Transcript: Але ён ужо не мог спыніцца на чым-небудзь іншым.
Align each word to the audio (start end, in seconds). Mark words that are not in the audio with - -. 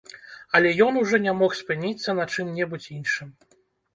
Але 0.59 0.69
ён 0.85 0.95
ужо 1.01 1.19
не 1.25 1.33
мог 1.41 1.51
спыніцца 1.59 2.15
на 2.19 2.25
чым-небудзь 2.37 2.91
іншым. 2.97 3.29